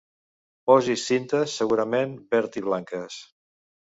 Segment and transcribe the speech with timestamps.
[0.69, 3.21] Posis cintes, segurament verd-i-blanques.